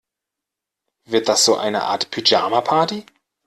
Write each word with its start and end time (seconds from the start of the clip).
Wird 1.05 1.29
das 1.29 1.45
so 1.45 1.57
eine 1.57 1.83
Art 1.83 2.09
Pyjama-Party? 2.09 3.05